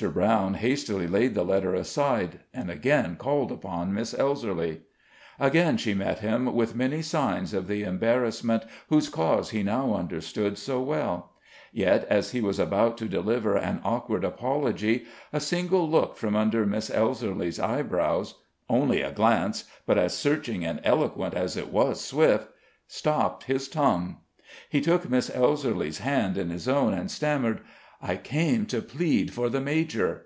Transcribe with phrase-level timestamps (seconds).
[0.00, 4.78] Brown hastily laid the letter aside, and again called upon Miss Elserly.
[5.38, 10.56] Again she met him with many signs of the embarrassment whose cause he now understood
[10.56, 11.32] so well;
[11.70, 16.64] yet as he was about to deliver an awkward apology a single look from under
[16.64, 18.36] Miss Elserly's eyebrows
[18.70, 22.48] only a glance, but as searching and eloquent as it was swift
[22.88, 24.16] stopped his tongue.
[24.70, 27.60] He took Miss Elserly's hand in his own and stammered:
[28.02, 30.24] "I came to plead for the major."